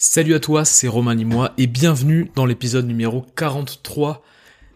[0.00, 4.22] Salut à toi, c'est Romain Limois et bienvenue dans l'épisode numéro 43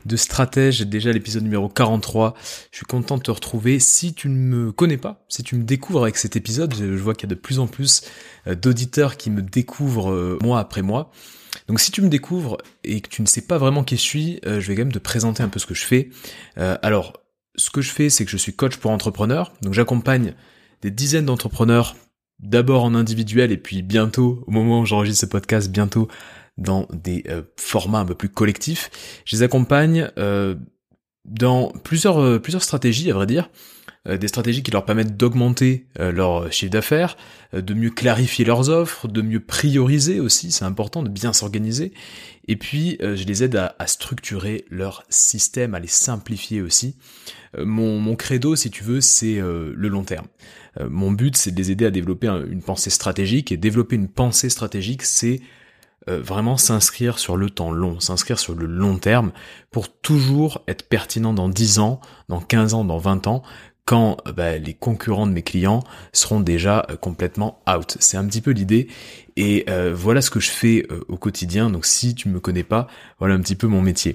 [0.04, 2.34] de Stratège, déjà l'épisode numéro 43.
[2.72, 3.78] Je suis content de te retrouver.
[3.78, 7.14] Si tu ne me connais pas, si tu me découvres avec cet épisode, je vois
[7.14, 8.02] qu'il y a de plus en plus
[8.48, 11.12] euh, d'auditeurs qui me découvrent euh, mois après mois.
[11.68, 14.40] Donc si tu me découvres et que tu ne sais pas vraiment qui je suis,
[14.44, 16.10] euh, je vais quand même te présenter un peu ce que je fais.
[16.56, 17.12] alors,
[17.54, 19.52] ce que je fais, c'est que je suis coach pour entrepreneurs.
[19.62, 20.34] Donc j'accompagne
[20.80, 21.94] des dizaines d'entrepreneurs
[22.42, 26.08] d'abord en individuel et puis bientôt, au moment où j'enregistre ce podcast, bientôt
[26.58, 28.90] dans des euh, formats un peu plus collectifs.
[29.24, 30.54] Je les accompagne euh,
[31.24, 33.50] dans plusieurs, euh, plusieurs stratégies, à vrai dire.
[34.06, 37.16] Des stratégies qui leur permettent d'augmenter leur chiffre d'affaires,
[37.52, 41.92] de mieux clarifier leurs offres, de mieux prioriser aussi, c'est important de bien s'organiser.
[42.48, 46.96] Et puis, je les aide à, structurer leur système, à les simplifier aussi.
[47.56, 50.26] mon, mon credo, si tu veux, c'est le long terme.
[50.80, 54.08] Euh, mon but, c'est de les aider à développer une pensée stratégique, et développer une
[54.08, 55.40] pensée stratégique, c'est
[56.08, 59.32] euh, vraiment s'inscrire sur le temps long, s'inscrire sur le long terme,
[59.70, 63.42] pour toujours être pertinent dans 10 ans, dans 15 ans, dans 20 ans,
[63.84, 67.96] quand euh, bah, les concurrents de mes clients seront déjà complètement out.
[68.00, 68.88] C'est un petit peu l'idée.
[69.36, 71.70] Et voilà ce que je fais au quotidien.
[71.70, 72.86] Donc si tu me connais pas,
[73.18, 74.14] voilà un petit peu mon métier.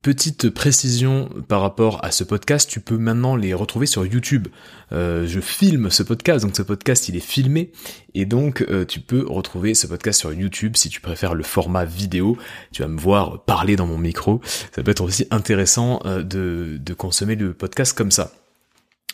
[0.00, 4.46] Petite précision par rapport à ce podcast, tu peux maintenant les retrouver sur YouTube.
[4.92, 7.72] Euh, je filme ce podcast, donc ce podcast il est filmé,
[8.14, 11.84] et donc euh, tu peux retrouver ce podcast sur YouTube si tu préfères le format
[11.84, 12.38] vidéo.
[12.70, 14.40] Tu vas me voir parler dans mon micro.
[14.44, 18.30] Ça peut être aussi intéressant euh, de, consommer le podcast comme ça.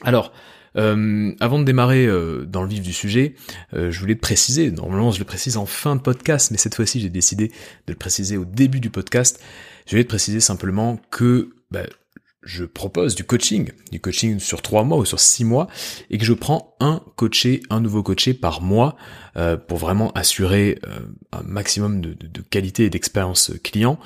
[0.02, 0.34] Alors,
[0.76, 2.06] avant de démarrer
[2.46, 3.36] dans le vif du sujet,
[3.72, 7.00] je voulais te préciser, normalement je le précise en fin de podcast, mais cette fois-ci
[7.00, 7.48] j'ai décidé
[7.86, 9.40] de le préciser au début du podcast.
[9.86, 11.84] Je voulais te préciser simplement que bah,
[12.42, 15.68] je propose du coaching, du coaching sur trois mois ou sur six mois,
[16.10, 18.96] et que je prends un coaché, un nouveau coaché par mois
[19.66, 20.78] pour vraiment assurer
[21.32, 23.98] un maximum de, qualité et d'expérience client.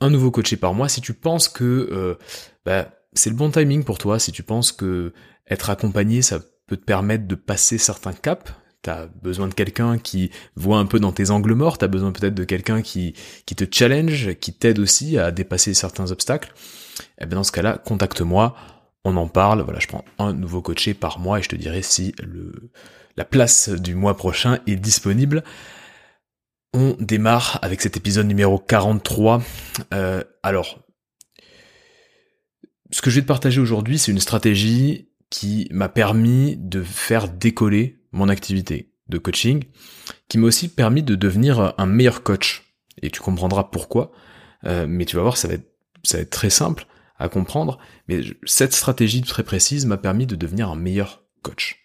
[0.00, 0.88] Un nouveau coaché par mois.
[0.88, 2.16] Si tu penses que
[2.64, 5.12] bah, c'est le bon timing pour toi, si tu penses que
[5.48, 8.52] être accompagné, ça peut te permettre de passer certains caps.
[8.82, 12.34] T'as besoin de quelqu'un qui voit un peu dans tes angles morts, t'as besoin peut-être
[12.34, 13.14] de quelqu'un qui,
[13.44, 16.52] qui te challenge, qui t'aide aussi à dépasser certains obstacles.
[16.98, 18.54] Et eh bien dans ce cas-là, contacte-moi,
[19.04, 19.62] on en parle.
[19.62, 22.70] Voilà, je prends un nouveau coaché par mois et je te dirai si le,
[23.16, 25.44] la place du mois prochain est disponible.
[26.72, 29.42] On démarre avec cet épisode numéro 43.
[29.92, 30.78] Euh, alors,
[32.90, 37.28] ce que je vais te partager aujourd'hui, c'est une stratégie qui m'a permis de faire
[37.28, 39.64] décoller mon activité de coaching,
[40.28, 42.74] qui m'a aussi permis de devenir un meilleur coach.
[43.02, 44.12] Et tu comprendras pourquoi.
[44.64, 46.86] Euh, mais tu vas voir, ça va, être, très simple
[47.18, 47.78] à comprendre.
[48.08, 51.76] Mais cette stratégie très précise m'a permis de devenir un meilleur coach.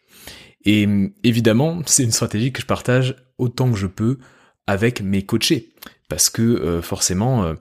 [0.63, 0.87] Et
[1.23, 4.19] évidemment, c'est une stratégie que je partage autant que je peux
[4.67, 5.73] avec mes coachés.
[6.09, 7.55] Parce que euh, forcément, euh,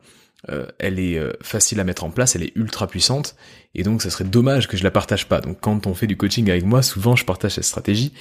[0.50, 3.34] euh, elle est euh, facile à mettre en place, elle est ultra puissante,
[3.74, 5.40] et donc ça serait dommage que je la partage pas.
[5.40, 8.12] Donc quand on fait du coaching avec moi, souvent je partage cette stratégie,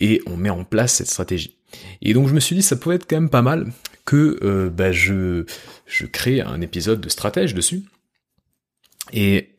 [0.00, 1.58] et on met en place cette stratégie.
[2.02, 3.72] Et donc je me suis dit ça pourrait être quand même pas mal
[4.04, 5.44] que euh, bah, je,
[5.86, 7.84] je crée un épisode de stratège dessus.
[9.12, 9.56] Et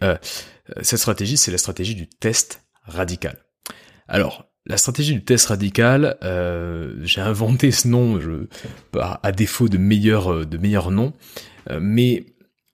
[0.83, 3.35] cette stratégie, c'est la stratégie du test radical.
[4.07, 6.15] Alors, la stratégie du test radical,
[7.01, 8.47] j'ai inventé ce nom je,
[8.99, 11.13] à défaut de meilleurs de meilleurs noms.
[11.69, 12.25] Euh, mais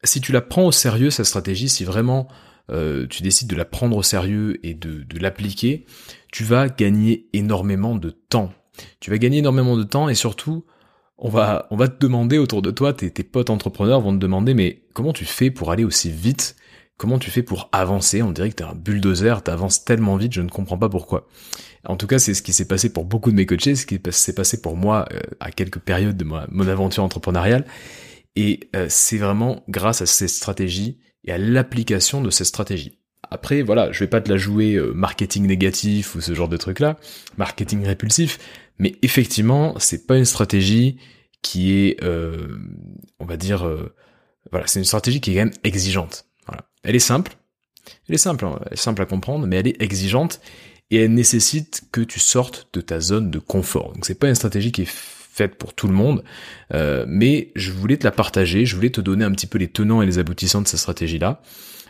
[0.03, 2.27] si tu la prends au sérieux, cette stratégie, si vraiment
[2.71, 5.85] euh, tu décides de la prendre au sérieux et de, de l'appliquer,
[6.31, 8.51] tu vas gagner énormément de temps.
[8.99, 10.65] Tu vas gagner énormément de temps et surtout,
[11.17, 14.17] on va, on va te demander autour de toi, tes, tes potes entrepreneurs vont te
[14.17, 16.55] demander, mais comment tu fais pour aller aussi vite?
[16.97, 18.21] Comment tu fais pour avancer?
[18.21, 21.27] On dirait que t'es un bulldozer, t'avances tellement vite, je ne comprends pas pourquoi.
[21.85, 23.99] En tout cas, c'est ce qui s'est passé pour beaucoup de mes coachés, ce qui
[24.11, 27.65] s'est passé pour moi euh, à quelques périodes de mon aventure entrepreneuriale.
[28.37, 32.99] Et euh, c'est vraiment grâce à ces stratégies et à l'application de ces stratégies.
[33.29, 36.57] Après, voilà, je vais pas te la jouer euh, marketing négatif ou ce genre de
[36.57, 36.97] truc là,
[37.37, 38.37] marketing répulsif,
[38.77, 40.97] mais effectivement, c'est pas une stratégie
[41.41, 42.57] qui est, euh,
[43.19, 43.69] on va dire,
[44.51, 46.25] voilà, c'est une stratégie qui est quand même exigeante.
[46.47, 46.69] Voilà.
[46.83, 47.35] Elle est simple,
[48.07, 50.39] elle est simple, hein, elle est simple à comprendre, mais elle est exigeante
[50.91, 53.93] et elle nécessite que tu sortes de ta zone de confort.
[53.93, 54.93] Donc c'est pas une stratégie qui est
[55.35, 56.23] faite pour tout le monde,
[56.73, 59.67] euh, mais je voulais te la partager, je voulais te donner un petit peu les
[59.67, 61.41] tenants et les aboutissants de cette stratégie-là,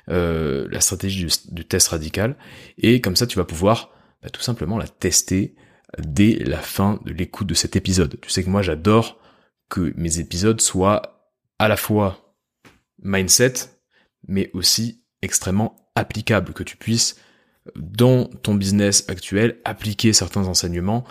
[0.09, 2.36] euh, la stratégie du, test radical,
[2.80, 3.92] et comme ça tu vas pouvoir
[4.24, 5.56] bah, tout simplement la tester
[6.00, 8.18] dès la fin de l'écoute de cet épisode.
[8.19, 9.19] Tu sais que moi j'adore
[9.69, 12.36] que mes épisodes soient à la fois
[13.03, 13.53] mindset,
[14.27, 17.15] mais aussi extrêmement applicables, que tu puisses
[17.75, 21.03] dans ton business actuel appliquer certains enseignements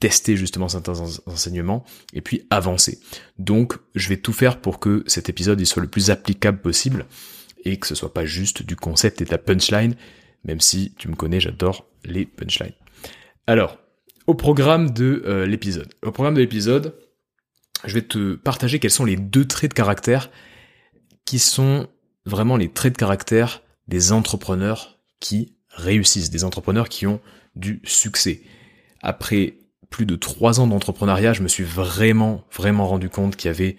[0.00, 2.98] tester justement certains enseignements et puis avancer.
[3.38, 7.06] Donc je vais tout faire pour que cet épisode soit le plus applicable possible
[7.64, 9.96] et que ce soit pas juste du concept et de la punchline,
[10.44, 12.74] même si tu me connais, j'adore les punchlines.
[13.46, 13.78] Alors,
[14.26, 15.92] au programme de euh, l'épisode.
[16.02, 16.94] Au programme de l'épisode,
[17.84, 20.30] je vais te partager quels sont les deux traits de caractère
[21.24, 21.88] qui sont
[22.24, 27.20] vraiment les traits de caractère des entrepreneurs qui réussissent, des entrepreneurs qui ont
[27.54, 28.42] du succès.
[29.00, 29.58] Après
[29.96, 33.78] plus de trois ans d'entrepreneuriat, je me suis vraiment, vraiment rendu compte qu'il y avait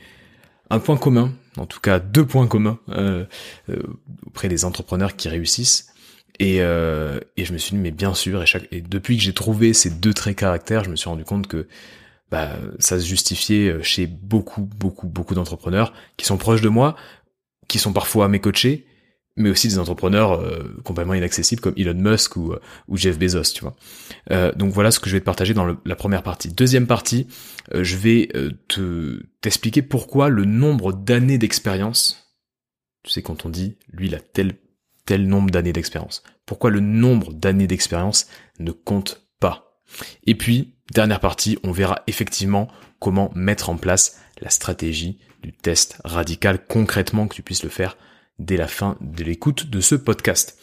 [0.71, 3.23] un point commun, en tout cas deux points communs euh,
[3.69, 3.83] euh,
[4.25, 5.93] auprès des entrepreneurs qui réussissent.
[6.39, 9.21] Et, euh, et je me suis dit, mais bien sûr, et, chaque, et depuis que
[9.21, 11.67] j'ai trouvé ces deux traits de caractère, je me suis rendu compte que
[12.31, 12.49] bah,
[12.79, 16.95] ça se justifiait chez beaucoup, beaucoup, beaucoup d'entrepreneurs qui sont proches de moi,
[17.67, 18.86] qui sont parfois mes coachés,
[19.37, 22.59] mais aussi des entrepreneurs euh, complètement inaccessibles comme Elon Musk ou, euh,
[22.93, 23.75] Jeff Bezos, tu vois.
[24.31, 26.49] Euh, donc voilà ce que je vais te partager dans la première partie.
[26.49, 27.27] Deuxième partie,
[27.73, 28.29] je vais
[28.67, 32.35] te t'expliquer pourquoi le nombre d'années d'expérience,
[33.03, 34.55] tu sais quand on dit lui il a tel
[35.05, 38.27] tel nombre d'années d'expérience, pourquoi le nombre d'années d'expérience
[38.59, 39.81] ne compte pas?
[40.25, 42.67] Et puis dernière partie, on verra effectivement
[42.99, 47.97] comment mettre en place la stratégie du test radical concrètement que tu puisses le faire
[48.39, 50.57] dès la fin de l'écoute de ce podcast.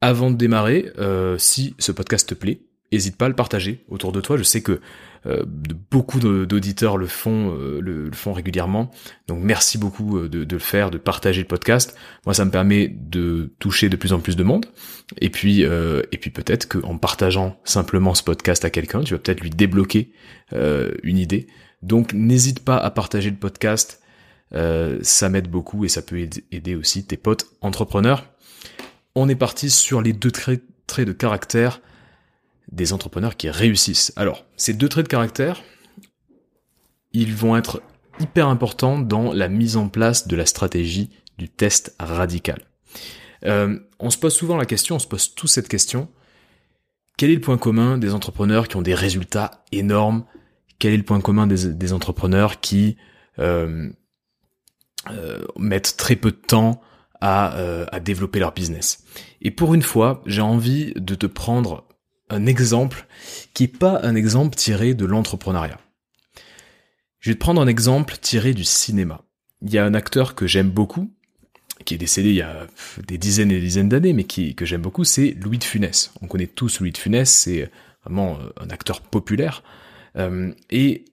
[0.00, 4.12] Avant de démarrer, euh, si ce podcast te plaît, n'hésite pas à le partager autour
[4.12, 4.36] de toi.
[4.36, 4.80] Je sais que
[5.26, 5.44] euh,
[5.90, 8.90] beaucoup d'auditeurs le font, euh, le, font régulièrement.
[9.28, 11.94] Donc merci beaucoup de, le faire, de partager le podcast.
[12.24, 14.66] Moi, ça me permet de toucher de plus en plus de monde.
[15.20, 19.40] Et puis, et puis peut-être qu'en partageant simplement ce podcast à quelqu'un, tu vas peut-être
[19.40, 20.12] lui débloquer
[21.02, 21.46] une idée.
[21.82, 23.99] Donc n'hésite pas à partager le podcast
[24.54, 28.26] euh, ça m'aide beaucoup et ça peut aider aussi tes potes entrepreneurs.
[29.14, 30.62] On est parti sur les deux traits,
[30.98, 31.80] de caractère
[32.72, 34.12] des entrepreneurs qui réussissent.
[34.16, 35.62] Alors, ces deux traits de caractère,
[37.12, 37.80] ils vont être
[38.18, 42.60] hyper importants dans la mise en place de la stratégie du test radical.
[43.46, 46.08] Euh, on se pose souvent la question, on se pose tous cette question.
[47.16, 50.24] Quel est le point commun des entrepreneurs qui ont des résultats énormes?
[50.80, 52.96] Quel est le point commun des, entrepreneurs qui
[53.38, 53.90] euh,
[55.56, 56.80] mettent très peu de temps
[57.20, 59.04] à, euh, à développer leur business.
[59.42, 61.86] Et pour une fois, j'ai envie de te prendre
[62.28, 63.06] un exemple
[63.54, 65.78] qui est pas un exemple tiré de l'entrepreneuriat.
[67.18, 69.22] Je vais te prendre un exemple tiré du cinéma.
[69.62, 71.12] Il y a un acteur que j'aime beaucoup,
[71.84, 72.66] qui est décédé il y a
[73.06, 76.12] des dizaines et des dizaines d'années, mais qui, que j'aime beaucoup, c'est Louis de Funès.
[76.22, 77.70] On connaît tous Louis de Funès, c'est
[78.04, 79.62] vraiment un acteur populaire.
[80.16, 81.04] Euh, et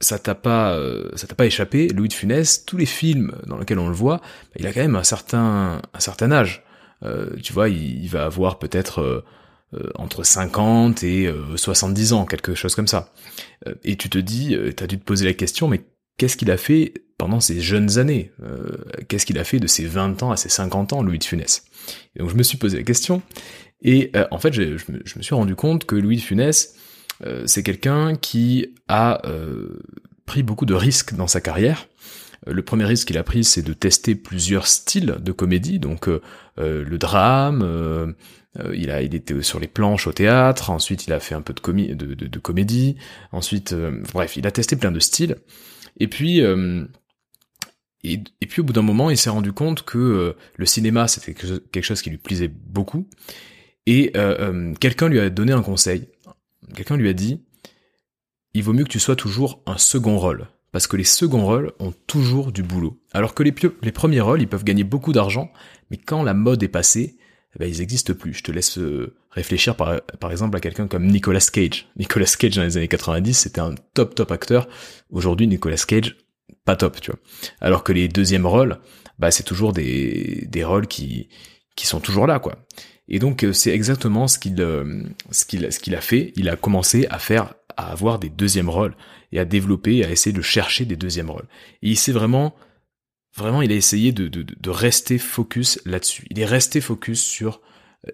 [0.00, 3.58] ça t'a pas, euh, ça t'a pas échappé, Louis de Funès, tous les films dans
[3.58, 4.20] lesquels on le voit,
[4.56, 6.62] il a quand même un certain, un certain âge.
[7.02, 12.74] Euh, tu vois, il, va avoir peut-être euh, entre 50 et 70 ans, quelque chose
[12.74, 13.12] comme ça.
[13.82, 15.84] et tu te dis, t'as dû te poser la question, mais
[16.16, 18.30] qu'est-ce qu'il a fait pendant ces jeunes années?
[19.08, 21.64] Qu'est-ce qu'il a fait de ses 20 ans à ses 50 ans, Louis de Funès?
[22.14, 23.20] Et Donc je me suis posé la question,
[23.82, 26.80] et en fait, je, je, me suis rendu compte que Louis de Funès, euh,
[27.46, 29.80] c'est quelqu'un qui a euh,
[30.26, 31.88] pris beaucoup de risques dans sa carrière.
[32.48, 36.08] Euh, le premier risque qu'il a pris, c'est de tester plusieurs styles de comédie, donc
[36.56, 38.14] le drame.
[38.72, 40.70] il a, il était sur les planches au théâtre.
[40.70, 42.96] Ensuite, il a fait un peu de, comédie.
[43.32, 43.74] Ensuite,
[44.12, 45.36] bref, il a testé plein de styles.
[45.98, 46.40] Et puis,
[48.04, 48.18] et,
[48.48, 52.02] puis au bout d'un moment, il s'est rendu compte que le cinéma, c'était quelque chose
[52.02, 53.08] qui lui plaisait beaucoup.
[53.86, 54.12] Et
[54.80, 56.08] quelqu'un lui a donné un conseil
[56.74, 57.40] quelqu'un lui a dit
[58.54, 61.72] il vaut mieux que tu sois toujours un second rôle parce que les seconds rôles
[61.78, 63.00] ont toujours du boulot.
[63.12, 65.52] Alors que les, premiers rôles, ils peuvent gagner beaucoup d'argent,
[65.90, 67.16] mais quand la mode est passée,
[67.54, 68.34] eh ben, ils n'existent plus.
[68.34, 70.00] Je te laisse euh, réfléchir par,
[70.32, 71.86] exemple à quelqu'un comme Nicolas Cage.
[71.96, 74.66] Nicolas Cage dans les années 90, c'était un top top acteur.
[75.10, 76.16] Aujourd'hui, Nicolas Cage,
[76.64, 77.20] pas top, tu vois.
[77.60, 78.80] Alors que les deuxièmes rôles,
[79.20, 81.28] bah, c'est toujours des, des rôles qui,
[81.76, 82.56] qui sont toujours là, quoi.
[83.08, 86.32] Et donc euh, c'est exactement ce qu'il euh, ce qu'il ce qu'il a fait.
[86.36, 88.96] Il a commencé à faire à avoir des deuxièmes rôles
[89.32, 91.48] et à développer, à essayer de chercher des deuxièmes rôles.
[91.82, 92.54] Et il s'est vraiment
[93.36, 96.26] vraiment il a essayé de, de, de rester focus là-dessus.
[96.30, 97.60] Il est resté focus sur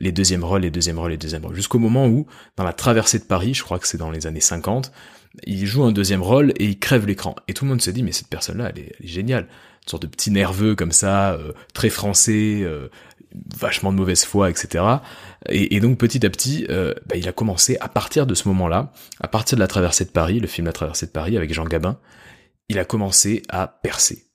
[0.00, 1.56] les deuxièmes rôles, les deuxièmes rôles, les deuxièmes rôles.
[1.56, 4.40] Jusqu'au moment où, dans la traversée de Paris, je crois que c'est dans les années
[4.40, 4.92] 50,
[5.44, 7.36] il joue un deuxième rôle et il crève l'écran.
[7.48, 9.44] Et tout le monde se dit, mais cette personne-là, elle elle est géniale.
[9.44, 12.88] Une sorte de petit nerveux comme ça, euh, très français, euh,
[13.56, 14.84] vachement de mauvaise foi, etc.
[15.48, 18.92] Et, donc petit à petit, euh, bah, il a commencé à partir de ce moment-là,
[19.20, 21.64] à partir de la traversée de Paris, le film La traversée de Paris avec Jean
[21.64, 21.98] Gabin,
[22.68, 24.26] il a commencé à percer.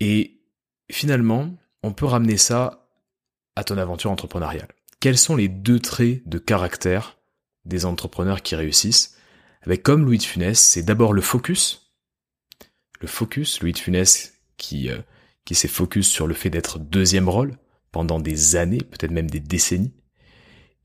[0.00, 0.40] Et
[0.90, 2.87] finalement, on peut ramener ça
[3.58, 4.68] à ton aventure entrepreneuriale.
[5.00, 7.18] Quels sont les deux traits de caractère
[7.64, 9.16] des entrepreneurs qui réussissent
[9.62, 11.92] avec comme Louis de Funès, c'est d'abord le focus.
[13.00, 14.98] Le focus, Louis de Funès qui, euh,
[15.44, 17.58] qui s'est focus sur le fait d'être deuxième rôle
[17.90, 19.92] pendant des années, peut-être même des décennies.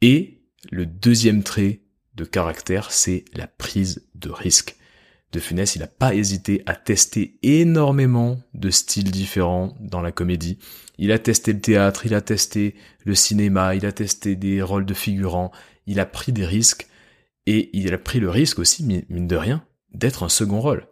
[0.02, 1.82] Et le deuxième trait
[2.16, 4.76] de caractère, c'est la prise de risque.
[5.32, 10.58] De Funès, il n'a pas hésité à tester énormément de styles différents dans la comédie.
[11.04, 14.86] Il a testé le théâtre, il a testé le cinéma, il a testé des rôles
[14.86, 15.52] de figurants,
[15.86, 16.88] il a pris des risques,
[17.46, 20.88] et il a pris le risque aussi, mine de rien, d'être un second rôle.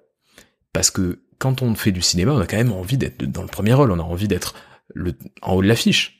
[0.73, 3.47] Parce que quand on fait du cinéma, on a quand même envie d'être dans le
[3.47, 4.53] premier rôle, on a envie d'être
[5.41, 6.17] en haut de l'affiche.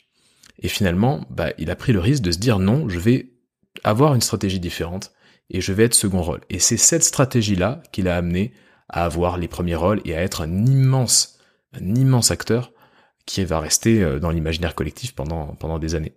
[0.60, 3.34] Et finalement, bah, il a pris le risque de se dire non, je vais
[3.84, 5.12] avoir une stratégie différente
[5.50, 6.40] et je vais être second rôle.
[6.50, 8.54] Et c'est cette stratégie-là qui l'a amené
[8.88, 11.40] à avoir les premiers rôles et à être un immense,
[11.74, 12.72] un immense acteur
[13.26, 16.14] qui va rester euh, dans l'imaginaire collectif pendant, pendant des années.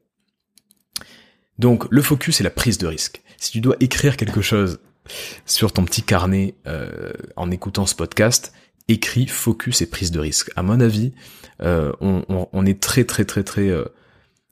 [1.58, 3.22] Donc le focus et la prise de risque.
[3.38, 4.80] Si tu dois écrire quelque chose
[5.46, 8.52] sur ton petit carnet euh, en écoutant ce podcast,
[8.88, 10.50] écris focus et prise de risque.
[10.56, 11.12] À mon avis,
[11.62, 13.70] euh, on, on, est très très très très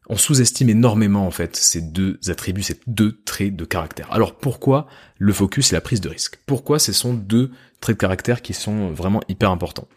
[0.09, 4.13] on sous-estime énormément en fait ces deux attributs, ces deux traits de caractère.
[4.13, 4.87] Alors pourquoi
[5.19, 6.39] le focus et la prise de risque?
[6.47, 9.89] Pourquoi ce sont deux traits de caractère qui sont vraiment hyper importants?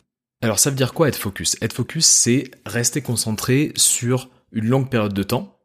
[0.42, 1.56] Alors ça veut dire quoi être focus?
[1.62, 5.60] Être focus, c'est rester concentré sur une longue période de temps,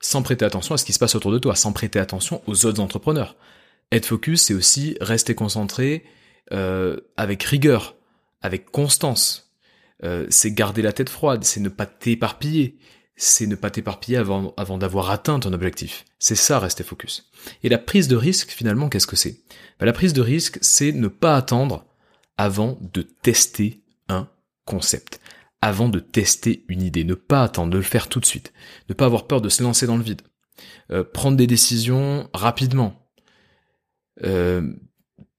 [0.00, 2.66] sans prêter attention à ce qui se passe autour de toi, sans prêter attention aux
[2.66, 3.36] autres entrepreneurs.
[3.92, 6.04] Être focus, c'est aussi rester concentré
[6.52, 7.96] euh, avec rigueur,
[8.42, 9.54] avec constance.
[10.02, 12.78] Euh, c'est garder la tête froide, c'est ne pas t'éparpiller,
[13.16, 16.04] c'est ne pas t'éparpiller avant, d'avoir atteint ton objectif.
[16.18, 17.30] C'est ça, rester focus.
[17.62, 19.40] Et la prise de risque, finalement, qu'est-ce que c'est?
[19.78, 21.86] Ben, La prise de risque, c'est ne pas attendre
[22.36, 24.28] avant de tester un
[24.64, 25.20] concept,
[25.60, 28.52] avant de tester une idée, ne pas attendre de le faire tout de suite,
[28.88, 30.22] ne pas avoir peur de se lancer dans le vide,
[30.90, 33.08] euh, prendre des décisions rapidement.
[34.22, 34.74] Euh,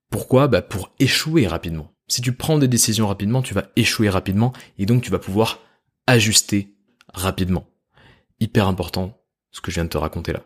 [0.09, 0.47] pourquoi?
[0.47, 1.91] Bah Pour échouer rapidement.
[2.07, 5.59] Si tu prends des décisions rapidement, tu vas échouer rapidement et donc tu vas pouvoir
[6.07, 6.75] ajuster
[7.13, 7.67] rapidement.
[8.39, 10.45] Hyper important, ce que je viens de te raconter là.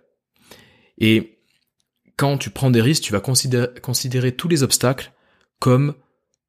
[0.99, 1.39] Et
[2.17, 5.13] quand tu prends des risques, tu vas considérer, tous les obstacles
[5.59, 5.95] comme,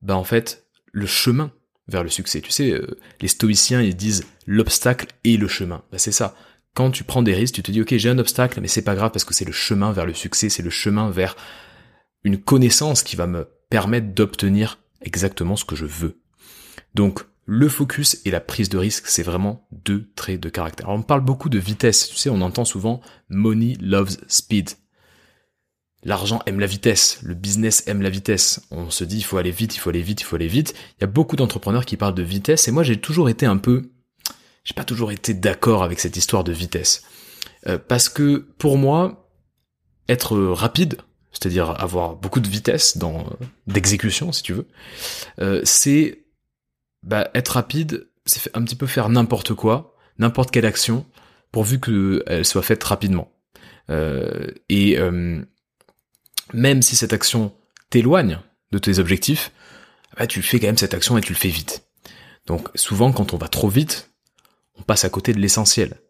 [0.03, 1.53] bah en fait, le chemin
[1.91, 2.41] vers le succès.
[2.41, 5.83] Tu sais, euh, les stoïciens, ils disent l'obstacle et le chemin.
[5.93, 6.35] Bah c'est ça.
[6.75, 8.95] Quand tu prends des risques, tu te dis, ok, j'ai un obstacle, mais c'est pas
[8.95, 11.37] grave parce que c'est le chemin vers le succès, c'est le chemin vers
[12.23, 16.21] une connaissance qui va me permettre d'obtenir exactement ce que je veux.
[16.95, 20.89] Donc, le focus et la prise de risque, c'est vraiment deux traits de caractère.
[20.89, 24.71] on parle beaucoup de vitesse, tu sais, on entend souvent money loves speed.
[26.03, 28.63] L'argent aime la vitesse, le business aime la vitesse.
[28.71, 30.75] On se dit il faut aller vite, il faut aller vite, il faut aller vite.
[30.99, 33.59] Il y a beaucoup d'entrepreneurs qui parlent de vitesse et moi j'ai toujours été un
[33.59, 33.91] peu
[34.65, 37.03] j'ai pas toujours été d'accord avec cette histoire de vitesse.
[37.67, 39.31] Euh, parce que pour moi
[40.09, 40.99] être rapide,
[41.33, 43.27] c'est-à-dire avoir beaucoup de vitesse dans
[43.67, 44.69] d'exécution si tu veux,
[45.41, 46.25] euh, c'est
[47.03, 51.07] bah, être rapide, c'est un petit peu faire n'importe quoi, n'importe quelle action,
[51.53, 53.33] pourvu qu'elle soit faite rapidement.
[53.91, 55.43] Euh, et euh,
[56.53, 57.53] même si cette action
[57.91, 58.39] t'éloigne
[58.73, 59.53] de tes objectifs,
[60.17, 61.85] bah, tu fais quand même cette action et tu le fais vite.
[62.47, 64.11] Donc souvent quand on va trop vite,
[64.77, 66.01] on passe à côté de l'essentiel.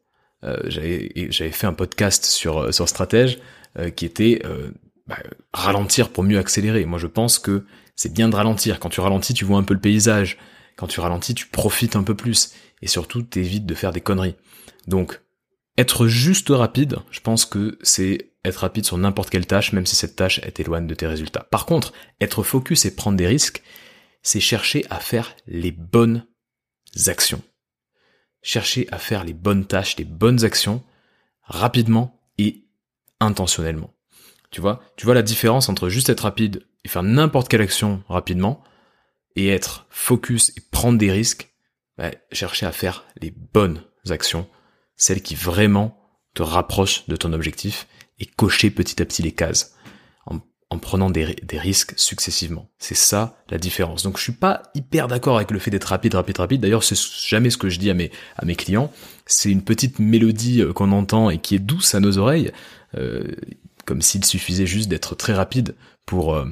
[0.42, 3.38] Euh, j'avais fait un podcast sur sur stratège
[3.94, 4.42] qui était
[5.06, 5.18] bah,
[5.52, 6.84] ralentir pour mieux accélérer.
[6.86, 7.64] Moi je pense que
[8.00, 8.80] c'est bien de ralentir.
[8.80, 10.38] Quand tu ralentis, tu vois un peu le paysage,
[10.76, 12.54] quand tu ralentis, tu profites un peu plus.
[12.80, 14.36] Et surtout, t'évites de faire des conneries.
[14.86, 15.20] Donc,
[15.76, 19.96] être juste rapide, je pense que c'est être rapide sur n'importe quelle tâche, même si
[19.96, 21.46] cette tâche est éloigne de tes résultats.
[21.50, 23.62] Par contre, être focus et prendre des risques,
[24.22, 26.26] c'est chercher à faire les bonnes
[27.06, 27.42] actions.
[28.42, 30.82] Chercher à faire les bonnes tâches, les bonnes actions,
[31.42, 32.64] rapidement et
[33.20, 33.94] intentionnellement.
[34.50, 38.64] Tu vois, la différence entre juste être rapide et faire n'importe quelle action rapidement,
[39.36, 41.50] et être focus et prendre des risques,
[41.96, 44.48] bah, chercher à faire les bonnes actions,
[44.96, 45.96] celles qui vraiment
[46.34, 47.86] te rapprochent de ton objectif
[48.20, 49.74] et cocher petit à petit les cases
[50.72, 52.70] en, prenant des, risques successivement.
[52.78, 54.04] C'est ça la différence.
[54.04, 56.60] Donc je suis pas hyper d'accord avec le fait d'être rapide, rapide, rapide.
[56.60, 56.96] D'ailleurs, c'est
[57.26, 58.92] jamais ce que je dis à mes, à mes clients.
[59.26, 62.52] C'est une petite mélodie euh, qu'on entend et qui est douce à nos oreilles,
[62.96, 63.24] euh,
[63.84, 65.74] comme s'il suffisait juste d'être très rapide
[66.06, 66.46] pour, euh,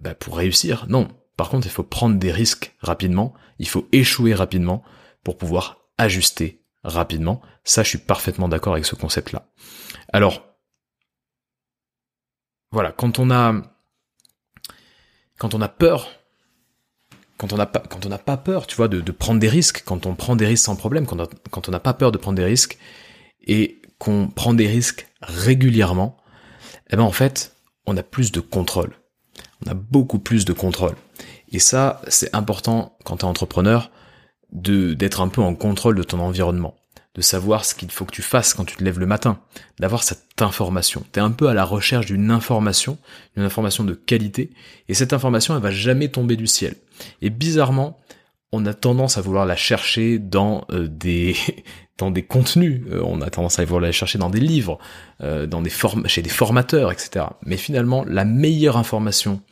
[0.00, 0.86] bah, pour réussir.
[0.88, 4.82] Non, par contre, il faut prendre des risques rapidement, il faut échouer rapidement
[5.22, 7.40] pour pouvoir ajuster rapidement.
[7.62, 9.48] Ça, je suis parfaitement d'accord avec ce concept-là.
[10.12, 10.47] Alors,
[12.70, 13.54] voilà, quand on a,
[15.38, 16.08] quand on a peur,
[17.36, 17.66] quand on n'a
[18.18, 21.06] pas, peur, tu vois, de, prendre des risques, quand on prend des risques sans problème,
[21.06, 22.78] quand on n'a pas peur de prendre des risques
[23.46, 26.16] et qu'on prend des risques régulièrement,
[26.90, 27.54] eh ben en fait,
[27.86, 28.98] on a plus de contrôle
[29.64, 30.94] on a beaucoup plus de contrôle.
[31.50, 33.90] Et ça, c'est important quand tu es entrepreneur
[34.52, 36.76] de d'être un peu en contrôle de ton environnement,
[37.14, 39.40] de savoir ce qu'il faut que tu fasses quand tu te lèves le matin,
[39.80, 41.04] d'avoir cette information.
[41.12, 42.98] Tu es un peu à la recherche d'une information,
[43.34, 44.50] d'une information de qualité,
[44.88, 46.76] et cette information, elle va jamais tomber du ciel.
[47.22, 47.98] Et bizarrement,
[48.52, 51.36] on a tendance à vouloir la chercher dans euh, des
[51.98, 54.78] dans des contenus, euh, on a tendance à vouloir la chercher dans des livres,
[55.20, 55.48] euh,
[56.06, 57.26] chez des formateurs, etc.
[57.44, 59.42] Mais finalement, la meilleure information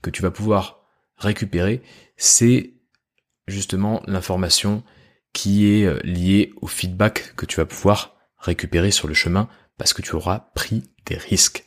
[0.00, 0.84] que tu vas pouvoir
[1.16, 1.82] récupérer,
[2.16, 2.74] c'est
[3.48, 4.84] justement l'information
[5.32, 10.02] qui est liée au feedback que tu vas pouvoir récupérer sur le chemin parce que
[10.02, 11.64] tu auras pris des risques.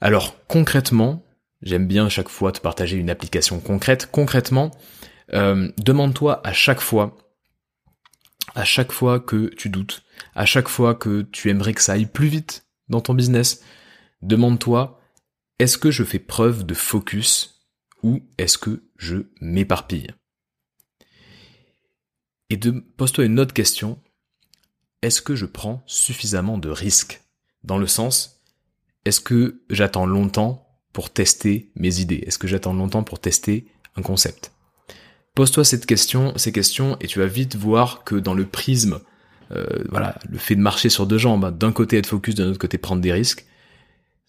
[0.00, 1.24] Alors concrètement,
[1.62, 4.08] j'aime bien chaque fois te partager une application concrète.
[4.10, 4.70] Concrètement,
[5.32, 7.16] euh, demande-toi à chaque fois,
[8.54, 10.04] à chaque fois que tu doutes,
[10.34, 13.62] à chaque fois que tu aimerais que ça aille plus vite dans ton business,
[14.22, 15.00] demande-toi,
[15.58, 17.64] est-ce que je fais preuve de focus
[18.02, 20.14] ou est-ce que je m'éparpille?
[22.50, 23.98] Et de, pose-toi une autre question,
[25.02, 27.22] est-ce que je prends suffisamment de risques?
[27.64, 28.42] Dans le sens,
[29.04, 32.22] est-ce que j'attends longtemps pour tester mes idées?
[32.26, 34.52] Est-ce que j'attends longtemps pour tester un concept?
[35.34, 39.00] Pose-toi cette question, ces questions, et tu vas vite voir que dans le prisme,
[39.52, 42.48] euh, voilà, le fait de marcher sur deux jambes, hein, d'un côté être focus, d'un
[42.48, 43.44] autre côté prendre des risques,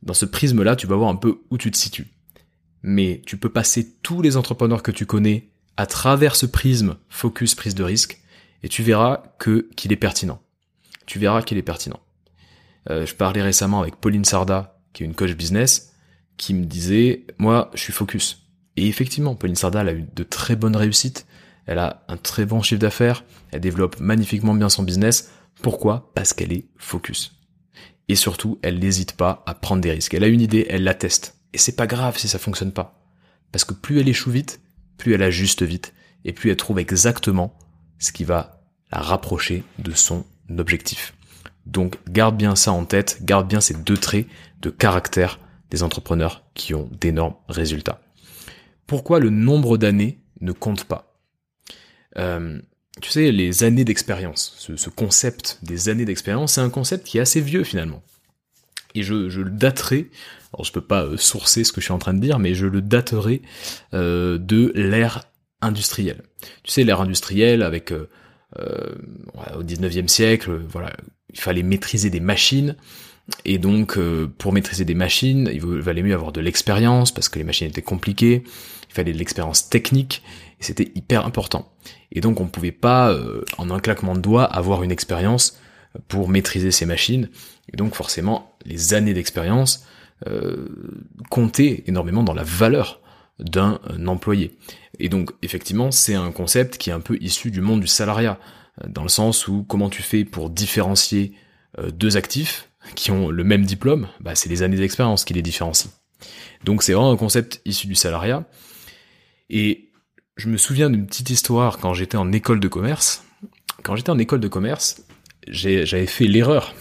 [0.04, 2.08] dans ce prisme-là, tu vas voir un peu où tu te situes.
[2.84, 7.55] Mais tu peux passer tous les entrepreneurs que tu connais à travers ce prisme focus
[7.55, 8.22] prise de risque,
[8.63, 10.41] et tu verras que qu'il est pertinent.
[11.05, 12.00] Tu verras qu'il est pertinent.
[12.89, 15.93] Euh, je parlais récemment avec Pauline Sarda, qui est une coach business,
[16.38, 18.48] qui me disait, moi, je suis focus.
[18.75, 21.25] Et effectivement, Pauline Sardal a eu de très bonnes réussites.
[21.65, 23.24] Elle a un très bon chiffre d'affaires.
[23.51, 25.31] Elle développe magnifiquement bien son business.
[25.62, 26.12] Pourquoi?
[26.13, 27.36] Parce qu'elle est focus.
[28.07, 30.13] Et surtout, elle n'hésite pas à prendre des risques.
[30.13, 31.39] Elle a une idée, elle la teste.
[31.53, 33.03] Et c'est pas grave si ça fonctionne pas.
[33.51, 34.62] Parce que plus elle échoue vite,
[34.98, 35.94] plus elle ajuste vite.
[36.25, 37.58] Et plus elle trouve exactement
[38.00, 40.25] ce qui va la rapprocher de son
[40.57, 41.14] objectif.
[41.66, 44.27] Donc garde bien ça en tête, garde bien ces deux traits
[44.62, 48.01] de caractère des entrepreneurs qui ont d'énormes résultats
[48.88, 51.20] pourquoi le nombre d'années ne compte pas.
[52.18, 52.60] Euh,
[53.01, 57.22] tu sais, les années d'expérience, ce, concept des années d'expérience, c'est un concept qui est
[57.22, 58.01] assez vieux finalement.
[58.98, 60.10] Et je, le daterai,
[60.53, 62.55] alors je peux pas euh, sourcer ce que je suis en train de dire, mais
[62.55, 63.44] je le daterai
[63.94, 65.25] euh, de l'ère
[65.62, 66.24] industrielle.
[66.64, 68.07] Tu sais, l'ère industrielle avec euh,
[69.55, 70.92] au 19e siècle, voilà,
[71.31, 72.75] il fallait maîtriser des machines,
[73.46, 74.00] et donc,
[74.38, 77.81] pour maîtriser des machines, il valait mieux avoir de l'expérience parce que les machines étaient
[77.81, 78.44] compliquées
[78.90, 80.24] il fallait de l'expérience technique,
[80.62, 81.74] et c'était hyper important.
[82.14, 83.16] Et donc on pouvait pas,
[83.57, 85.60] en un claquement de doigts, avoir une expérience
[86.07, 87.29] pour maîtriser ces machines.
[87.72, 89.86] Et donc forcément, les années d'expérience
[90.27, 90.68] euh,
[91.30, 93.01] comptaient énormément dans la valeur
[93.40, 94.56] d'un euh, employé.
[95.00, 98.40] Et donc effectivement, c'est un concept qui est un peu issu du monde du salariat,
[98.88, 101.34] dans le sens où comment tu fais pour différencier
[101.94, 105.92] deux actifs qui ont le même diplôme, bah, c'est les années d'expérience qui les différencient.
[106.64, 108.46] Donc c'est vraiment un concept issu du salariat.
[109.50, 109.90] Et
[110.36, 113.24] je me souviens d'une petite histoire quand j'étais en école de commerce.
[113.84, 115.03] Quand j'étais en école de commerce,
[115.48, 116.74] j'avais fait l'erreur,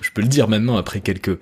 [0.00, 1.38] je peux le dire maintenant après quelques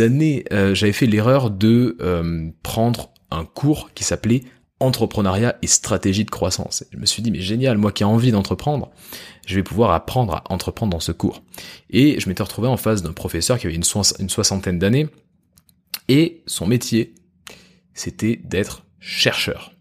[0.00, 4.42] années, euh, j'avais fait l'erreur de euh, prendre un cours qui s'appelait
[4.80, 6.84] entrepreneuriat et stratégie de croissance.
[6.92, 8.90] je me suis dit mais génial, moi qui ai envie d'entreprendre,
[9.46, 11.42] je vais pouvoir apprendre à entreprendre dans ce cours.
[11.90, 13.84] Et je m'étais retrouvé en face d'un professeur qui avait une,
[14.20, 15.08] une soixantaine d'années
[16.06, 17.14] et son métier,
[17.92, 19.72] c'était d'être chercheur.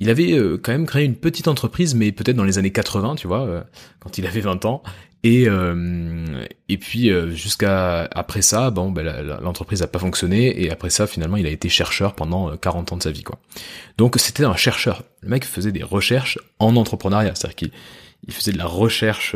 [0.00, 3.16] Il avait euh, quand même créé une petite entreprise, mais peut-être dans les années 80,
[3.16, 3.66] tu vois,
[4.00, 4.82] quand il avait 20 ans.
[5.24, 9.04] Et euh, et puis jusqu'à après ça, bon, ben,
[9.42, 12.96] l'entreprise a pas fonctionné et après ça, finalement, il a été chercheur pendant 40 ans
[12.96, 13.38] de sa vie, quoi.
[13.96, 15.02] Donc c'était un chercheur.
[15.22, 17.70] Le mec faisait des recherches en entrepreneuriat, c'est-à-dire qu'il
[18.26, 19.34] il faisait de la recherche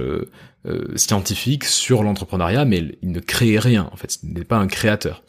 [0.97, 3.89] scientifique sur l'entrepreneuriat, mais il ne créait rien.
[3.93, 5.23] En fait, ce n'est pas un créateur.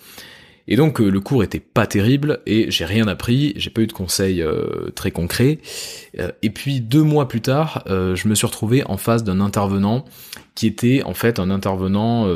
[0.67, 3.87] Et donc euh, le cours était pas terrible et j'ai rien appris, j'ai pas eu
[3.87, 5.59] de conseils euh, très concrets.
[6.19, 10.05] Euh, et puis deux mois plus tard, je me suis retrouvé en face d'un intervenant
[10.55, 12.27] qui était en fait un intervenant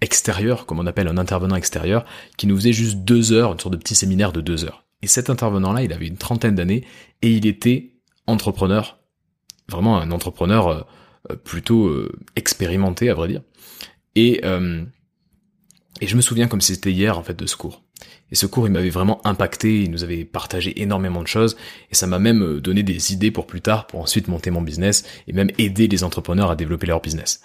[0.00, 2.04] extérieur, comme on appelle un intervenant extérieur,
[2.36, 4.84] qui nous faisait juste deux heures, une sorte de petit séminaire de deux heures.
[5.02, 6.84] Et cet intervenant-là, il avait une trentaine d'années
[7.22, 7.94] et il était
[8.26, 8.98] entrepreneur,
[9.68, 10.86] vraiment un entrepreneur
[11.44, 11.94] plutôt
[12.36, 13.42] expérimenté à vrai dire.
[14.16, 14.42] Et
[16.00, 17.82] et je me souviens comme si c'était hier en fait de ce cours.
[18.30, 21.56] Et ce cours, il m'avait vraiment impacté, il nous avait partagé énormément de choses,
[21.90, 24.62] et ça m'a même euh, donné des idées pour plus tard, pour ensuite monter mon
[24.62, 27.42] business, et même aider les entrepreneurs à développer leur business.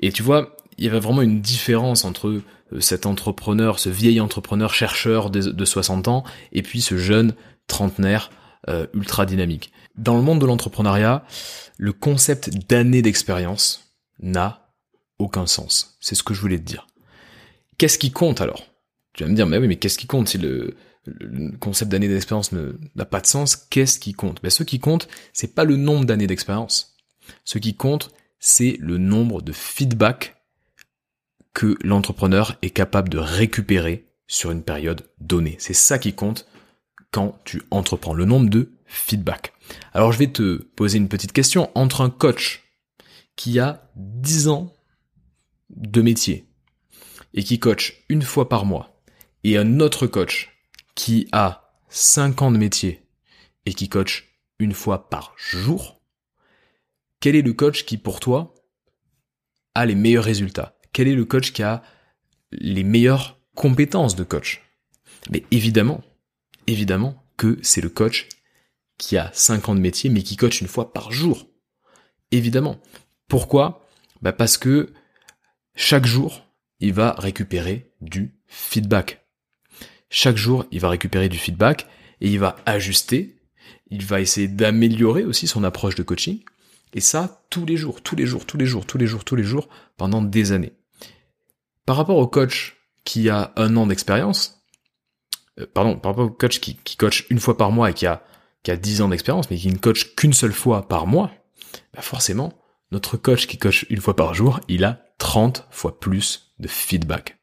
[0.00, 2.28] Et tu vois, il y avait vraiment une différence entre
[2.72, 7.34] euh, cet entrepreneur, ce vieil entrepreneur chercheur de, 60 ans, et puis ce jeune
[7.66, 8.30] trentenaire
[8.68, 9.72] euh, ultra dynamique.
[9.96, 11.24] Dans le monde de l'entrepreneuriat,
[11.78, 14.72] le concept d'année d'expérience n'a
[15.18, 15.96] aucun sens.
[16.00, 16.86] C'est ce que je voulais te dire.
[17.78, 18.66] Qu'est-ce qui compte alors?
[19.14, 20.76] Tu vas me dire, mais oui, mais qu'est-ce qui compte si le,
[21.60, 23.56] concept d'année d'expérience n'a pas de sens?
[23.56, 24.42] Qu'est-ce qui compte?
[24.42, 26.96] Ben, Ce qui compte, c'est pas le nombre d'années d'expérience.
[27.44, 30.36] Ce qui compte, c'est le nombre de feedbacks
[31.54, 35.56] que l'entrepreneur est capable de récupérer sur une période donnée.
[35.58, 36.46] C'est ça qui compte
[37.10, 39.52] quand tu entreprends, le nombre de feedbacks.
[39.94, 41.70] Alors je vais te poser une petite question.
[41.74, 42.64] Entre un coach
[43.34, 44.74] qui a 10 ans
[45.70, 46.47] de métier
[47.34, 49.02] et qui coach une fois par mois.
[49.44, 50.50] Et un autre coach
[50.94, 53.06] qui a 5 ans de métier
[53.66, 56.00] et qui coach une fois par jour,
[57.20, 58.54] quel est le coach qui pour toi
[59.74, 60.78] a les meilleurs résultats?
[60.92, 61.82] Quel est le coach qui a
[62.50, 64.62] les meilleures compétences de coach?
[65.30, 66.02] Mais évidemment,
[66.66, 68.28] évidemment que c'est le coach
[68.98, 71.46] qui a 5 ans de métier mais qui coach une fois par jour.
[72.30, 72.80] Évidemment.
[73.28, 73.86] Pourquoi?
[74.22, 74.92] Bah Parce que
[75.74, 76.47] chaque jour,
[76.80, 79.24] il va récupérer du feedback.
[80.10, 81.86] Chaque jour, il va récupérer du feedback
[82.20, 83.40] et il va ajuster,
[83.90, 86.40] il va essayer d'améliorer aussi son approche de coaching.
[86.94, 89.36] Et ça, tous les jours, tous les jours, tous les jours, tous les jours, tous
[89.36, 90.72] les jours, pendant des années.
[91.84, 94.62] Par rapport au coach qui a un an d'expérience,
[95.58, 98.06] euh, pardon, par rapport au coach qui, qui, coach une fois par mois et qui
[98.06, 98.22] a,
[98.62, 101.30] qui a 10 ans d'expérience, mais qui ne coach qu'une seule fois par mois,
[101.94, 102.52] bah forcément,
[102.90, 107.38] notre coach qui coach une fois par jour, il a 30 fois plus de feedback.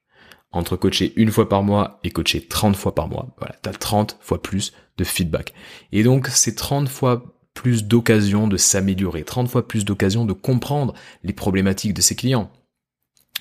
[0.52, 4.18] Entre coacher une fois par mois et coacher 30 fois par mois, voilà, t'as 30
[4.22, 5.54] fois plus de feedback.
[5.92, 10.94] Et donc, c'est 30 fois plus d'occasions de s'améliorer, 30 fois plus d'occasions de comprendre
[11.24, 12.52] les problématiques de ses clients,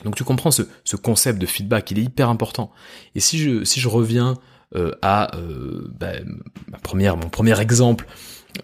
[0.03, 2.73] donc tu comprends ce, ce, concept de feedback, il est hyper important.
[3.15, 4.37] Et si je, si je reviens
[4.75, 6.25] euh, à euh, ben,
[6.69, 8.07] ma première, mon premier exemple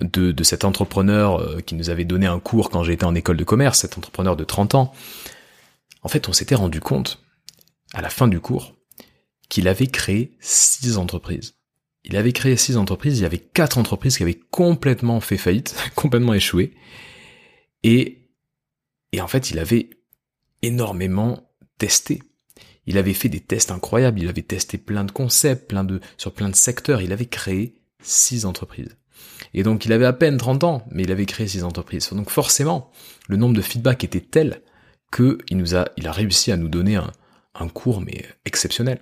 [0.00, 3.36] de, de cet entrepreneur euh, qui nous avait donné un cours quand j'étais en école
[3.36, 4.92] de commerce, cet entrepreneur de 30 ans,
[6.02, 7.22] en fait on s'était rendu compte,
[7.92, 8.76] à la fin du cours,
[9.48, 11.54] qu'il avait créé six entreprises.
[12.04, 15.76] Il avait créé six entreprises, il y avait quatre entreprises qui avaient complètement fait faillite,
[15.94, 16.74] complètement échoué.
[17.82, 18.30] Et,
[19.12, 19.90] et en fait, il avait
[20.62, 22.22] énormément testé.
[22.86, 26.32] Il avait fait des tests incroyables, il avait testé plein de concepts, plein de, sur
[26.32, 28.96] plein de secteurs, il avait créé six entreprises.
[29.52, 32.10] Et donc il avait à peine 30 ans, mais il avait créé six entreprises.
[32.10, 32.90] Donc forcément,
[33.28, 34.62] le nombre de feedback était tel
[35.10, 37.10] que il nous a, il a réussi à nous donner un,
[37.54, 39.00] un cours mais exceptionnel.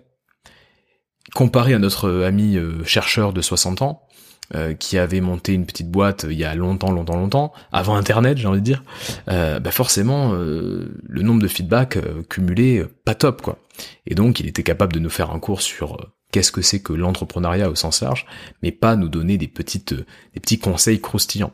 [1.35, 4.09] Comparé à notre ami euh, chercheur de 60 ans,
[4.55, 8.39] euh, qui avait monté une petite boîte il y a longtemps, longtemps, longtemps, avant Internet,
[8.39, 8.83] j'ai envie de dire,
[9.29, 11.99] euh, bah forcément, euh, le nombre de feedback
[12.31, 13.59] cumulé, pas top, quoi.
[14.07, 15.99] Et donc, il était capable de nous faire un cours sur
[16.33, 18.25] qu'est-ce que c'est que l'entrepreneuriat au sens large,
[18.63, 21.53] mais pas nous donner des petites, des petits conseils croustillants.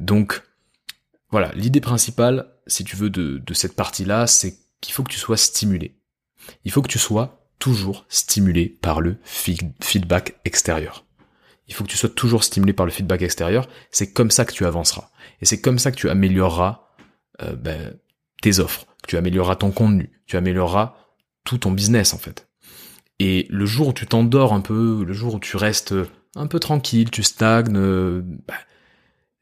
[0.00, 0.42] Donc,
[1.34, 5.36] voilà, l'idée principale, si tu veux, de, cette partie-là, c'est qu'il faut que tu sois
[5.36, 5.96] stimulé.
[6.64, 11.04] Il faut que tu sois toujours stimulé par le feedback extérieur.
[11.66, 13.66] Il faut que tu sois toujours stimulé par le feedback extérieur.
[13.90, 15.10] C'est comme ça que tu avanceras.
[15.40, 16.86] Et c'est comme ça que tu amélioreras
[17.42, 17.98] euh, ben,
[18.40, 20.94] tes offres, que tu amélioreras ton contenu, tu amélioreras
[21.42, 22.46] tout ton business en fait.
[23.18, 25.96] Et le jour où tu t'endors un peu, le jour où tu restes
[26.36, 28.54] un peu tranquille, tu stagnes, ben,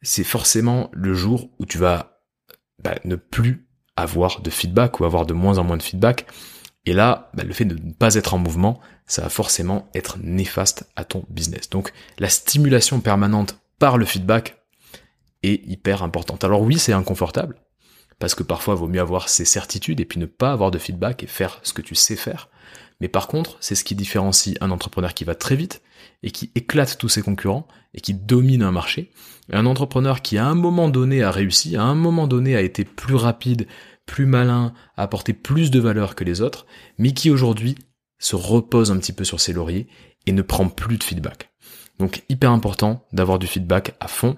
[0.03, 2.21] c'est forcément le jour où tu vas
[2.83, 6.27] ben, ne plus avoir de feedback ou avoir de moins en moins de feedback.
[6.85, 10.91] Et là, le fait de ne pas être en mouvement, ça va forcément être néfaste
[10.97, 11.71] à ton business.
[11.71, 14.63] Donc la stimulation permanente par le feedback
[15.43, 16.45] est hyper importante.
[16.45, 17.57] Alors oui, c'est inconfortable,
[18.19, 20.79] parce que parfois il vaut mieux avoir ses certitudes et puis ne pas avoir de
[20.79, 22.49] feedback et faire ce que tu sais faire.
[23.03, 25.83] Mais par contre, c'est ce qui différencie un entrepreneur qui va très vite
[26.23, 29.11] et qui éclate tous ses concurrents et qui domine un marché,
[29.53, 32.61] et un entrepreneur qui à un moment donné a réussi, à un moment donné a
[32.61, 33.67] été plus rapide,
[34.07, 36.65] plus malin, a apporté plus de valeur que les autres,
[36.97, 37.75] mais qui aujourd'hui
[38.21, 39.89] se repose un petit peu sur ses lauriers
[40.27, 41.51] et ne prend plus de feedback.
[41.99, 44.37] Donc hyper important d'avoir du feedback à fond.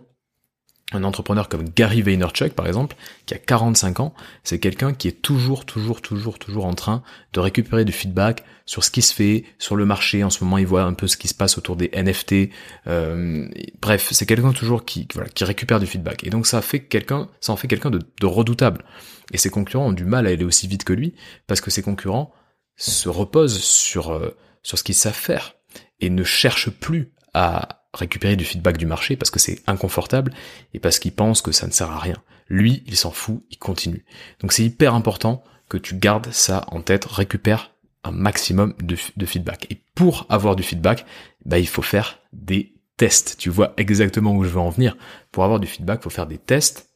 [0.93, 2.95] Un entrepreneur comme Gary Vaynerchuk par exemple,
[3.27, 7.41] qui a 45 ans, c'est quelqu'un qui est toujours, toujours, toujours, toujours en train de
[7.41, 10.23] récupérer du feedback sur ce qui se fait, sur le marché.
[10.25, 12.51] En ce moment, il voit un peu ce qui se passe autour des NFT.
[12.87, 13.49] Euh,
[13.81, 16.25] bref, c'est quelqu'un toujours qui, voilà, qui récupère du feedback.
[16.25, 18.85] Et donc ça fait quelqu'un, ça en fait quelqu'un de, redoutable.
[19.33, 21.15] Et ses concurrents ont du mal à aller aussi vite que lui,
[21.47, 22.33] parce que ses concurrents
[22.77, 25.55] se repose sur, euh, sur ce qu'ils savent faire
[26.01, 30.33] et ne cherche plus à récupérer du feedback du marché parce que c'est inconfortable
[30.73, 32.17] et parce qu'il pense que ça ne sert à rien.
[32.49, 34.05] Lui, il s'en fout, il continue.
[34.41, 37.71] Donc c'est hyper important que tu gardes ça en tête, récupère
[38.05, 39.67] un maximum de, feedback.
[39.71, 41.07] Et pour avoir du feedback,
[41.47, 43.37] bah, il faut faire des tests.
[43.39, 44.97] Tu vois exactement où je veux en venir.
[45.33, 46.91] Pour avoir du feedback, il faut faire des tests.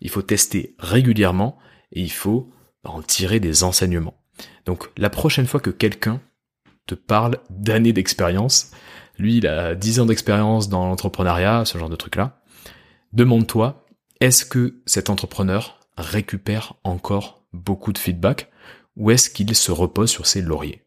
[0.00, 1.58] Il faut tester régulièrement
[1.92, 2.50] et il faut
[2.82, 4.18] en tirer des enseignements.
[4.64, 6.20] Donc la prochaine fois que quelqu'un
[6.86, 8.70] te parle d'années d'expérience,
[9.18, 12.42] lui il a 10 ans d'expérience dans l'entrepreneuriat, ce genre de truc-là,
[13.12, 13.86] demande-toi,
[14.20, 18.50] est-ce que cet entrepreneur récupère encore beaucoup de feedback
[18.96, 20.86] ou est-ce qu'il se repose sur ses lauriers?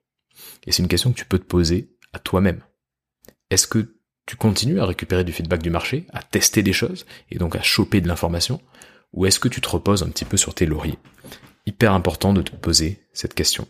[0.66, 2.62] Et c'est une question que tu peux te poser à toi-même.
[3.50, 7.38] Est-ce que tu continues à récupérer du feedback du marché, à tester des choses et
[7.38, 8.62] donc à choper de l'information
[9.14, 11.00] ou est-ce que tu te reposes un petit peu sur tes lauriers?
[11.66, 13.68] Hyper important de te poser cette question.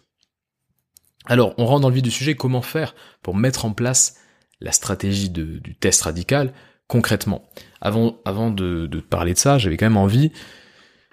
[1.26, 4.16] Alors, on rentre dans le vif du sujet, comment faire pour mettre en place
[4.60, 6.54] la stratégie du test radical
[6.88, 7.48] concrètement
[7.82, 10.32] Avant, de, te parler de ça, j'avais quand même envie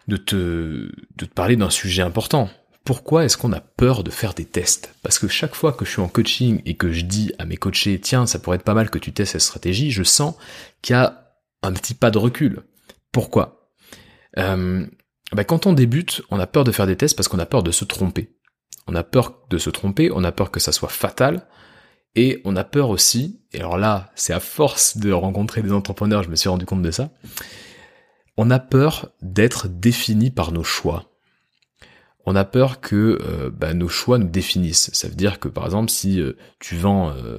[0.09, 0.91] de te,
[1.35, 2.49] parler d'un sujet important.
[2.85, 4.95] Pourquoi est-ce qu'on a peur de faire des tests?
[5.03, 7.57] Parce que chaque fois que je suis en coaching et que je dis à mes
[7.57, 10.35] coachés, tiens, ça pourrait être pas mal que tu testes cette stratégie, je sens
[10.83, 11.31] qu'il y a
[11.63, 12.63] un petit pas de recul.
[13.11, 13.71] Pourquoi?
[14.39, 14.87] Euh,
[15.33, 17.63] bah, quand on débute, on a peur de faire des tests parce qu'on a peur
[17.63, 18.37] de se tromper.
[18.87, 21.47] On a peur de se tromper, on a peur que ça soit fatal,
[22.17, 26.23] et on a peur aussi, et alors là, c'est à force de rencontrer des entrepreneurs,
[26.23, 27.11] je me suis rendu compte de ça,
[28.37, 31.11] on a peur d'être défini par nos choix.
[32.27, 34.91] On a peur que euh, bah, nos choix nous définissent.
[34.93, 37.39] Ça veut dire que par exemple, si euh, tu vends euh,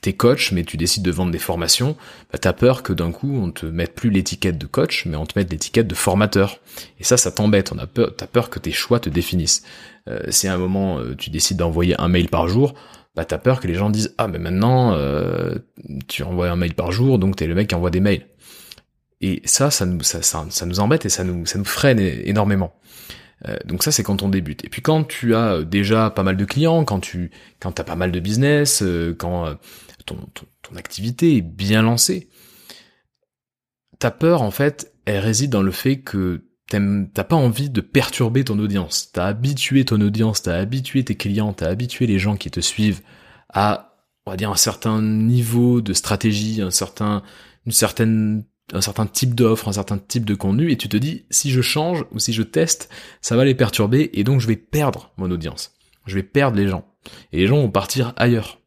[0.00, 1.96] t'es coach, mais tu décides de vendre des formations,
[2.32, 5.26] bah, t'as peur que d'un coup on te mette plus l'étiquette de coach, mais on
[5.26, 6.60] te mette l'étiquette de formateur.
[7.00, 7.72] Et ça, ça t'embête.
[7.72, 9.64] On a peur, t'as peur que tes choix te définissent.
[10.08, 12.74] Euh, si à un moment tu décides d'envoyer un mail par jour,
[13.16, 15.56] bah t'as peur que les gens disent ah mais maintenant euh,
[16.06, 18.26] tu envoies un mail par jour, donc t'es le mec qui envoie des mails.
[19.22, 22.78] Et ça, ça nous, ça, ça, nous embête et ça nous, ça nous freine énormément.
[23.48, 24.64] Euh, donc ça c'est quand on débute.
[24.64, 27.96] Et puis quand tu as déjà pas mal de clients, quand tu quand t'as pas
[27.96, 28.84] mal de business,
[29.18, 29.56] quand
[30.04, 30.16] ton,
[30.62, 31.82] ton, activité est bien
[33.98, 38.44] ta peur, en fait, elle réside dans le fait que t'as pas envie de perturber
[38.44, 39.10] ton audience.
[39.12, 43.02] T'as habitué ton audience, t'as habitué tes clients, t'as habitué les gens qui te suivent
[43.52, 47.22] à, on va dire, un certain niveau de stratégie, un certain,
[47.66, 51.24] une certaine, un certain type d'offre, un certain type de contenu, et tu te dis,
[51.30, 54.56] si je change ou si je teste, ça va les perturber, et donc je vais
[54.56, 55.72] perdre mon audience.
[56.06, 56.84] Je vais perdre les gens.
[57.32, 58.60] Et les gens vont partir ailleurs.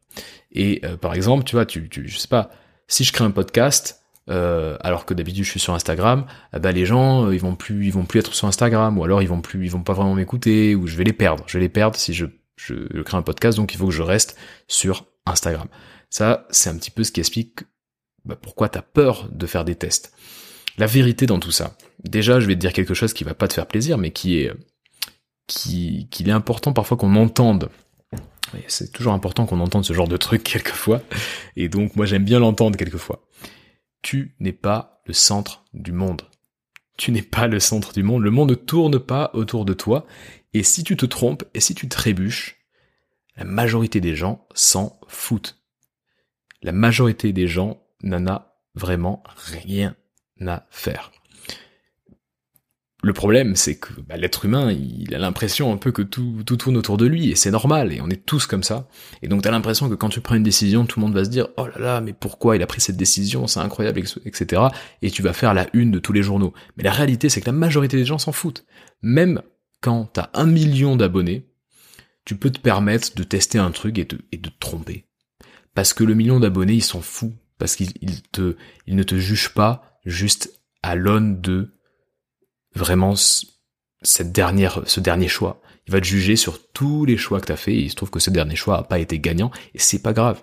[0.52, 2.50] Et euh, par exemple, tu vois, tu, tu, je sais pas,
[2.88, 6.86] si je crée un podcast, euh, alors que d'habitude je suis sur Instagram, bah les
[6.86, 9.40] gens euh, ils vont plus ils vont plus être sur Instagram ou alors ils vont
[9.40, 11.44] plus ils vont pas vraiment m'écouter ou je vais les perdre.
[11.46, 14.02] Je vais les perdre si je, je, crée un podcast donc il faut que je
[14.02, 14.36] reste
[14.68, 15.68] sur Instagram.
[16.10, 17.60] Ça c'est un petit peu ce qui explique
[18.24, 20.12] bah, pourquoi t'as peur de faire des tests.
[20.78, 21.76] La vérité dans tout ça.
[22.04, 24.38] Déjà je vais te dire quelque chose qui va pas te faire plaisir mais qui
[24.38, 24.52] est
[25.46, 27.70] qui qu'il est important parfois qu'on entende
[28.68, 31.00] c'est toujours important qu'on entende ce genre de truc quelquefois.
[31.56, 33.22] Et donc, moi, j'aime bien l'entendre quelquefois.
[34.02, 36.22] Tu n'es pas le centre du monde.
[36.96, 38.22] Tu n'es pas le centre du monde.
[38.22, 40.06] Le monde ne tourne pas autour de toi.
[40.52, 42.56] Et si tu te trompes et si tu trébuches,
[43.36, 45.62] la majorité des gens s'en foutent.
[46.62, 49.96] La majorité des gens n'en a vraiment rien
[50.46, 51.10] à faire.
[53.02, 56.76] Le problème, c'est que bah, l'être humain, il a l'impression un peu que tout, tourne
[56.76, 58.88] autour de lui, et c'est normal, et on est tous comme ça.
[59.22, 61.30] Et donc t'as l'impression que quand tu prends une décision, tout le monde va se
[61.30, 64.62] dire «Oh là là, mais pourquoi il a pris cette décision C'est incroyable, etc.»
[65.02, 66.52] Et tu vas faire la une de tous les journaux.
[66.76, 68.66] Mais la réalité, c'est que la majorité des gens s'en foutent.
[69.02, 69.40] Même
[69.80, 71.48] quand t'as un million d'abonnés,
[72.26, 75.06] tu peux te permettre de tester un truc et de, te tromper.
[75.74, 77.32] Parce que le million d'abonnés, il s'en fout.
[77.58, 77.92] Parce qu'il
[78.32, 81.79] te, il ne te juge pas juste à l'aune de
[82.74, 83.14] vraiment
[84.02, 85.60] cette dernière, ce dernier choix.
[85.86, 87.96] Il va te juger sur tous les choix que tu as fait et il se
[87.96, 90.42] trouve que ce dernier choix a pas été gagnant et c'est pas grave.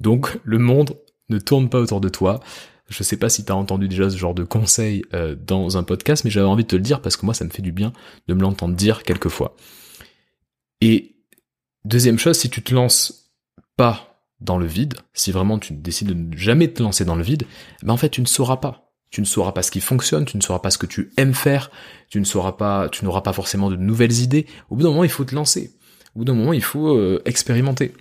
[0.00, 0.96] Donc le monde
[1.28, 2.40] ne tourne pas autour de toi.
[2.88, 5.82] Je sais pas si tu as entendu déjà ce genre de conseil euh, dans un
[5.82, 7.72] podcast, mais j'avais envie de te le dire parce que moi ça me fait du
[7.72, 7.92] bien
[8.28, 9.56] de me l'entendre dire quelquefois.
[10.80, 11.16] Et
[11.84, 13.32] deuxième chose, si tu te lances
[13.76, 17.22] pas dans le vide, si vraiment tu décides de ne jamais te lancer dans le
[17.22, 17.44] vide,
[17.82, 18.87] ben en fait tu ne sauras pas.
[19.10, 21.34] Tu ne sauras pas ce qui fonctionne, tu ne sauras pas ce que tu aimes
[21.34, 21.70] faire,
[22.10, 24.46] tu ne sauras pas, tu n'auras pas forcément de nouvelles idées.
[24.70, 25.72] Au bout d'un moment, il faut te lancer.
[26.14, 27.94] Au bout d'un moment, il faut euh, expérimenter.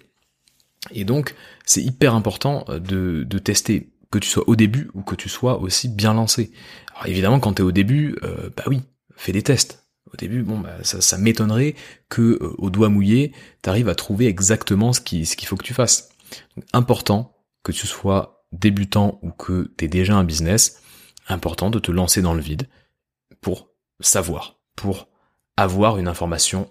[0.91, 5.01] Et donc, c'est hyper important euh, de, de tester, que tu sois au début ou
[5.01, 6.51] que tu sois aussi bien lancé.
[6.93, 8.81] Alors évidemment, quand tu es au début, euh, bah oui,
[9.15, 9.83] fais des tests.
[10.13, 11.75] Au début, bon, bah, ça, ça m'étonnerait
[12.09, 15.73] que au doigt mouillé, tu arrives à trouver exactement ce qu'il ce faut que tu
[15.73, 16.09] fasses.
[16.55, 20.81] Donc, important que tu sois débutant ou que tu aies déjà un business,
[21.27, 22.67] important de te lancer dans le vide
[23.41, 25.07] pour savoir, pour
[25.55, 26.69] avoir une information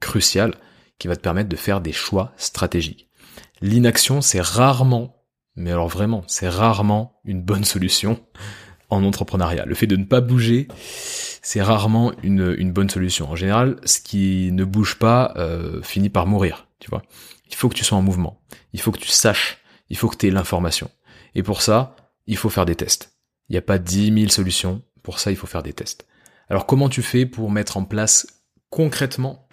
[0.00, 0.54] cruciale
[0.98, 3.08] qui va te permettre de faire des choix stratégiques.
[3.60, 5.24] L'inaction, c'est rarement,
[5.56, 8.20] mais alors vraiment, c'est rarement une bonne solution
[8.90, 9.64] en entrepreneuriat.
[9.64, 10.68] Le fait de ne pas bouger,
[11.42, 13.30] c'est rarement une, une, bonne solution.
[13.30, 17.02] En général, ce qui ne bouge pas euh, finit par mourir, tu vois.
[17.48, 18.40] Il faut que tu sois en mouvement.
[18.72, 19.58] Il faut que tu saches.
[19.88, 20.90] Il faut que tu l'information.
[21.34, 23.11] Et pour ça, il faut faire des tests.
[23.52, 24.82] Il n'y a pas dix mille solutions.
[25.02, 26.06] Pour ça, il faut faire des tests.
[26.48, 28.26] Alors comment tu fais pour mettre en place
[28.70, 29.46] concrètement,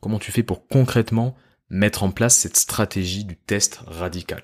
[0.00, 1.36] comment tu fais pour concrètement
[1.68, 4.42] mettre en place cette stratégie du test radical?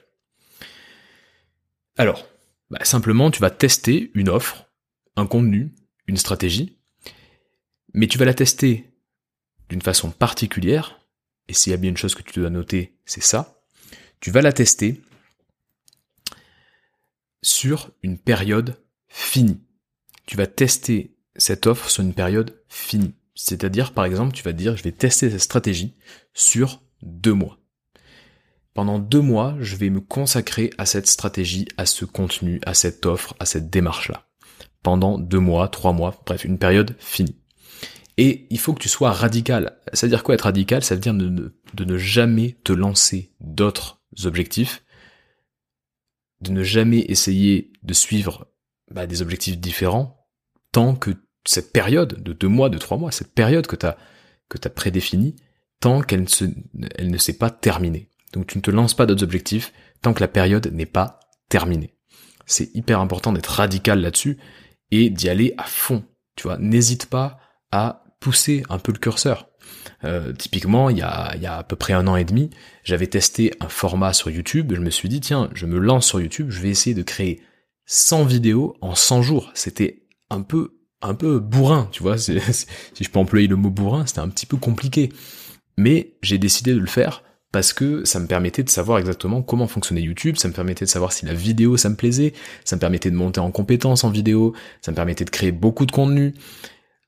[1.96, 2.28] Alors,
[2.68, 4.70] bah, simplement, tu vas tester une offre,
[5.16, 5.74] un contenu,
[6.06, 6.78] une stratégie,
[7.94, 8.92] mais tu vas la tester
[9.70, 11.00] d'une façon particulière,
[11.48, 13.64] et s'il y a bien une chose que tu dois noter, c'est ça,
[14.20, 15.00] tu vas la tester
[17.40, 18.76] sur une période
[19.10, 19.60] finie.
[20.24, 23.14] Tu vas tester cette offre sur une période finie.
[23.34, 25.96] C'est-à-dire, par exemple, tu vas dire, je vais tester cette stratégie
[26.32, 27.58] sur deux mois.
[28.74, 33.04] Pendant deux mois, je vais me consacrer à cette stratégie, à ce contenu, à cette
[33.04, 34.28] offre, à cette démarche-là.
[34.82, 37.36] Pendant deux mois, trois mois, bref, une période finie.
[38.16, 39.78] Et il faut que tu sois radical.
[39.92, 40.84] Ça veut dire quoi être radical?
[40.84, 44.84] Ça veut dire de ne, jamais te lancer d'autres objectifs,
[46.40, 48.49] de ne jamais essayer de suivre
[48.90, 50.26] bah, des objectifs différents
[50.72, 51.10] tant que
[51.46, 53.96] cette période de deux mois, de trois mois, cette période que tu as,
[54.48, 55.36] que as prédéfinie,
[55.80, 58.08] tant qu'elle ne, s'est pas terminée.
[58.32, 59.72] Donc tu ne te lances pas d'autres objectifs
[60.02, 61.94] tant que la période n'est pas terminée.
[62.46, 64.38] C'est hyper important d'être radical là-dessus
[64.90, 66.04] et d'y aller à fond.
[66.36, 67.38] Tu vois, n'hésite pas
[67.72, 69.48] à pousser un peu le curseur.
[70.04, 72.50] Euh, typiquement, il y, a, il y a à peu près un an et demi,
[72.82, 74.72] j'avais testé un format sur YouTube.
[74.74, 77.42] Je me suis dit, tiens, je me lance sur YouTube, je vais essayer de créer
[77.92, 79.50] 100 vidéos en 100 jours.
[79.54, 84.06] C'était un peu un peu bourrin, tu vois, si je peux employer le mot bourrin,
[84.06, 85.10] c'était un petit peu compliqué.
[85.76, 89.66] Mais j'ai décidé de le faire parce que ça me permettait de savoir exactement comment
[89.66, 92.32] fonctionnait YouTube, ça me permettait de savoir si la vidéo ça me plaisait,
[92.64, 95.86] ça me permettait de monter en compétences en vidéo, ça me permettait de créer beaucoup
[95.86, 96.34] de contenu.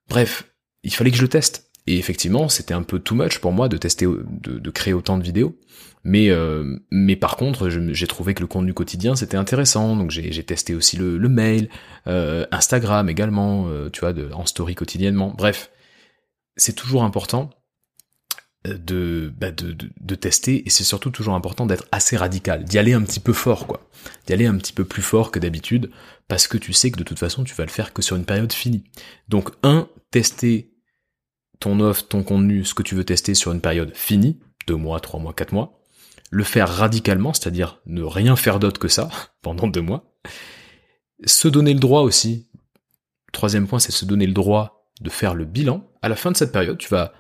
[0.09, 0.51] Bref,
[0.83, 1.71] il fallait que je le teste.
[1.87, 5.25] Et effectivement, c'était un peu too much pour moi de tester, de, créer autant de
[5.25, 5.59] vidéos.
[6.05, 9.97] Mais, euh, mais par contre, j'ai trouvé que le contenu quotidien c'était intéressant.
[9.97, 11.69] Donc j'ai testé aussi le, mail,
[12.07, 15.35] euh, Instagram également, euh, tu vois, de, en story quotidiennement.
[15.37, 15.71] Bref,
[16.57, 17.51] c'est toujours important
[18.65, 22.79] de, bah de, de, de, tester et c'est surtout toujours important d'être assez radical, d'y
[22.79, 23.89] aller un petit peu fort quoi,
[24.27, 25.91] d'y aller un petit peu plus fort que d'habitude
[26.29, 28.25] parce que tu sais que de toute façon tu vas le faire que sur une
[28.25, 28.85] période finie.
[29.29, 30.72] Donc un, tester
[31.63, 34.99] ton offre, ton contenu, ce que tu veux tester sur une période finie, deux mois,
[34.99, 35.81] trois mois, quatre mois,
[36.31, 39.09] le faire radicalement, c'est-à-dire ne rien faire d'autre que ça
[39.43, 40.13] pendant deux mois,
[41.25, 42.49] se donner le droit aussi,
[43.33, 45.89] troisième point, c'est se donner le droit de faire le bilan.
[46.03, 47.13] À la fin de cette période, tu vas,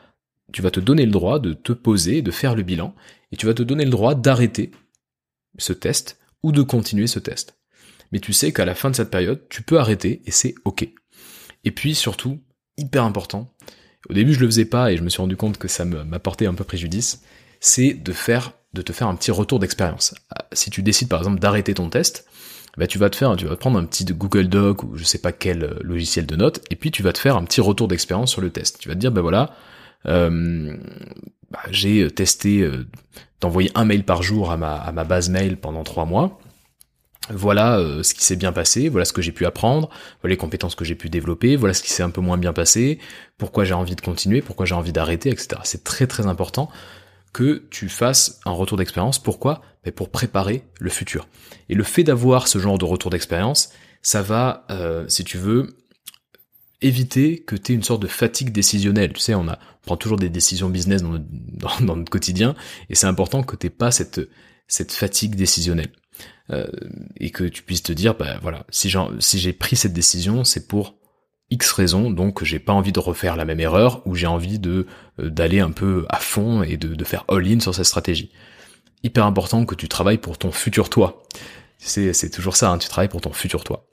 [0.52, 2.96] tu vas te donner le droit de te poser, de faire le bilan,
[3.30, 4.72] et tu vas te donner le droit d'arrêter
[5.56, 7.56] ce test ou de continuer ce test.
[8.10, 10.88] Mais tu sais qu'à la fin de cette période, tu peux arrêter et c'est ok.
[11.62, 12.42] Et puis surtout,
[12.76, 13.54] hyper important,
[14.08, 16.46] au début je le faisais pas et je me suis rendu compte que ça m'apportait
[16.46, 17.22] un peu préjudice,
[17.60, 20.14] c'est de faire, de te faire un petit retour d'expérience.
[20.30, 22.26] Ah, si tu décides par exemple d'arrêter ton test,
[22.76, 25.18] bah tu vas te faire, tu vas prendre un petit Google Doc ou je sais
[25.18, 27.88] pas quel euh, logiciel de notes, et puis tu vas te faire un petit retour
[27.88, 28.78] d'expérience sur le test.
[28.78, 29.54] Tu vas te dire, ben voilà,
[30.06, 30.76] euh,
[31.50, 32.86] bah, j'ai testé euh,
[33.40, 36.40] d'envoyer un mail par jour à ma, à ma base mail pendant trois mois
[37.30, 39.88] voilà euh, ce qui s'est bien passé, voilà ce que j'ai pu apprendre,
[40.20, 42.52] voilà les compétences que j'ai pu développer, voilà ce qui s'est un peu moins bien
[42.52, 42.98] passé,
[43.38, 45.60] pourquoi j'ai envie de continuer, pourquoi j'ai envie d'arrêter, etc.
[45.64, 46.68] C'est très très important
[47.32, 49.18] que tu fasses un retour d'expérience.
[49.18, 49.62] Pourquoi?
[49.84, 51.28] Mais Pour préparer le futur.
[51.68, 53.70] Et le fait d'avoir ce genre de retour d'expérience,
[54.02, 55.76] ça va, euh, si tu veux,
[56.82, 59.12] éviter que tu une sorte de fatigue décisionnelle.
[59.12, 61.24] Tu sais, on, a, on prend toujours des décisions business dans notre,
[61.84, 62.54] dans, notre quotidien,
[62.90, 64.20] et c'est important que tu pas cette,
[64.66, 65.92] cette fatigue décisionnelle.
[66.52, 66.66] Euh,
[67.16, 70.96] et que tu puisses te dire, bah voilà, si j'ai pris cette décision, c'est pour
[71.50, 74.86] X raisons, donc j'ai pas envie de refaire la même erreur, ou j'ai envie de
[75.20, 78.30] euh, d'aller un peu à fond et de, faire all-in sur cette stratégie.
[79.02, 81.22] Hyper important que tu travailles pour ton futur toi.
[81.78, 83.86] C'est, c'est toujours ça, hein, tu travailles pour ton futur toi.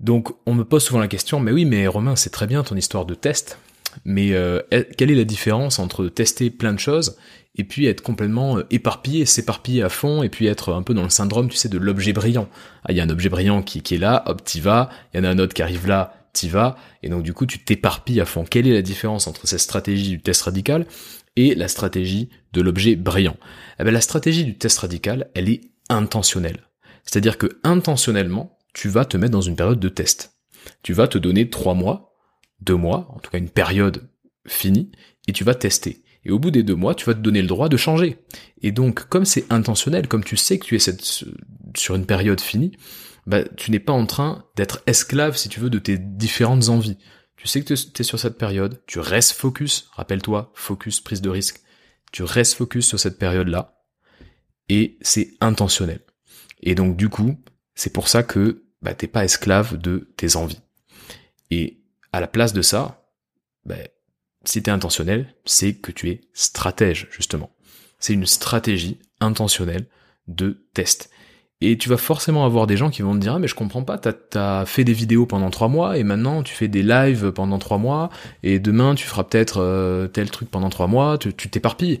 [0.00, 2.76] Donc on me pose souvent la question, mais oui, mais Romain, c'est très bien ton
[2.76, 3.58] histoire de test,
[4.04, 4.60] mais euh,
[4.96, 7.16] quelle est la différence entre tester plein de choses
[7.56, 11.02] et puis être complètement euh, éparpillé, s'éparpiller à fond, et puis être un peu dans
[11.02, 12.48] le syndrome, tu sais, de l'objet brillant?
[12.84, 15.20] Ah, il y a un objet brillant qui, est là, hop, t'y vas, il y
[15.20, 18.20] en a un autre qui arrive là, t'y vas, et donc du coup tu t'éparpilles
[18.20, 18.44] à fond.
[18.48, 20.86] Quelle est la différence entre cette stratégie du test radical
[21.36, 23.36] et la stratégie de l'objet brillant?
[23.80, 26.68] Eh bien, La stratégie du test radical, elle est intentionnelle.
[27.04, 30.34] C'est-à-dire que intentionnellement, tu vas te mettre dans une période de test.
[30.82, 32.07] Tu vas te donner trois mois,
[32.60, 34.08] deux mois, en tout cas une période
[34.46, 34.90] finie,
[35.26, 36.02] et tu vas tester.
[36.24, 38.18] Et au bout des deux mois, tu vas te donner le droit de changer.
[38.60, 40.96] Et donc, comme c'est intentionnel, comme tu sais que tu es
[41.76, 42.72] sur une période finie,
[43.26, 46.98] bah, tu n'es pas en train d'être esclave, si tu veux, de tes différentes envies.
[47.36, 51.30] Tu sais que tu es sur cette période, tu restes focus, rappelle-toi, focus, prise de
[51.30, 51.60] risque.
[52.10, 53.78] Tu restes focus sur cette période-là,
[54.68, 56.00] et c'est intentionnel.
[56.62, 57.36] Et donc, du coup,
[57.74, 60.60] c'est pour ça que bah, t'es pas esclave de tes envies.
[61.50, 61.82] Et
[62.12, 63.04] à la place de ça,
[63.64, 63.76] bah,
[64.44, 67.50] si t'es intentionnel, c'est que tu es stratège, justement.
[67.98, 69.86] C'est une stratégie intentionnelle
[70.26, 71.10] de test.
[71.60, 73.82] Et tu vas forcément avoir des gens qui vont te dire ah mais je comprends
[73.82, 77.32] pas, t'as as fait des vidéos pendant trois mois et maintenant tu fais des lives
[77.32, 78.10] pendant trois mois
[78.44, 82.00] et demain tu feras peut-être euh, tel truc pendant trois mois, tu t'éparpilles.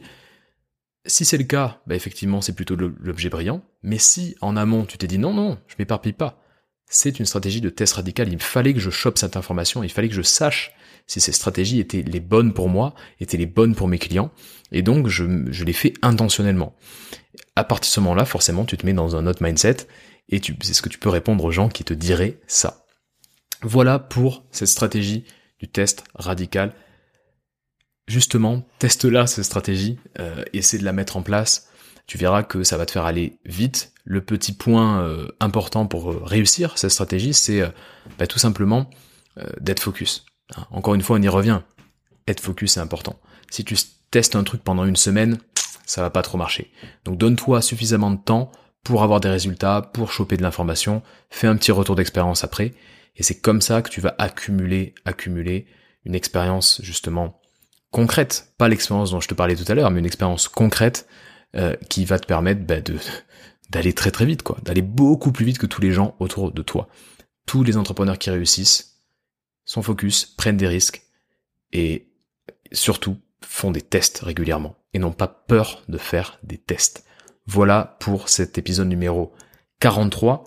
[1.06, 3.62] Si c'est le cas, bah effectivement c'est plutôt l'objet brillant.
[3.82, 6.40] Mais si en amont tu t'es dit non non, je m'éparpille pas,
[6.88, 8.32] c'est une stratégie de test radical.
[8.32, 10.72] Il fallait que je chope cette information, il fallait que je sache
[11.06, 14.30] si ces stratégies étaient les bonnes pour moi, étaient les bonnes pour mes clients,
[14.72, 16.76] et donc je, les fais intentionnellement.
[17.56, 19.88] À partir de ce moment-là, forcément, tu te mets dans un autre mindset,
[20.28, 22.84] et c'est ce que tu peux répondre aux gens qui te diraient ça.
[23.62, 25.24] Voilà pour cette stratégie
[25.58, 26.74] du test radical.
[28.06, 31.68] Justement, teste-la cette stratégie, euh, essaie de la mettre en place.
[32.06, 36.10] Tu verras que ça va te faire aller vite, le petit point euh, important pour
[36.10, 37.68] euh, réussir cette stratégie, c'est euh,
[38.18, 38.90] bah, tout simplement
[39.60, 40.26] d'être focus.
[40.56, 41.60] Hein, encore une fois, on y revient.
[42.26, 43.20] Être focus, c'est important.
[43.50, 43.76] Si tu
[44.10, 45.38] testes un truc pendant une semaine,
[45.86, 46.72] ça va pas trop marcher.
[47.04, 48.50] Donc donne-toi suffisamment de temps
[48.82, 52.74] pour avoir des résultats, pour choper de l'information, fais un petit retour d'expérience après,
[53.14, 55.66] et c'est comme ça que tu vas accumuler, accumuler
[56.04, 57.40] une expérience justement
[57.92, 61.06] concrète, pas l'expérience dont je te parlais tout à l'heure, mais une expérience concrète
[61.88, 62.96] qui va te permettre bah, de,
[63.70, 66.62] d'aller très très vite, quoi, d'aller beaucoup plus vite que tous les gens autour de
[66.62, 66.88] toi.
[67.46, 69.02] Tous les entrepreneurs qui réussissent
[69.64, 71.02] sont focus, prennent des risques
[71.72, 72.08] et
[72.72, 77.04] surtout font des tests régulièrement et n'ont pas peur de faire des tests.
[77.46, 79.32] Voilà pour cet épisode numéro
[79.80, 80.44] 43.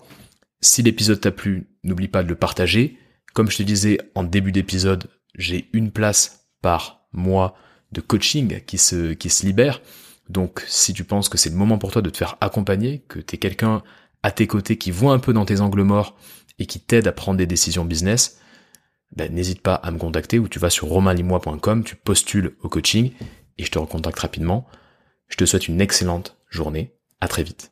[0.60, 2.98] Si l'épisode t'a plu, n'oublie pas de le partager.
[3.34, 7.56] Comme je te disais en début d'épisode, j'ai une place par mois
[7.92, 9.80] de coaching qui se, qui se libère.
[10.28, 13.18] Donc si tu penses que c'est le moment pour toi de te faire accompagner, que
[13.18, 13.82] tu es quelqu'un
[14.22, 16.16] à tes côtés qui voit un peu dans tes angles morts
[16.58, 18.38] et qui t'aide à prendre des décisions business,
[19.16, 23.12] ben, n'hésite pas à me contacter ou tu vas sur romainlimois.com, tu postules au coaching
[23.58, 24.66] et je te recontacte rapidement.
[25.28, 26.94] Je te souhaite une excellente journée.
[27.20, 27.71] À très vite.